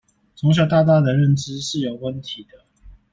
[0.35, 2.65] 從小到大的認知是有問題的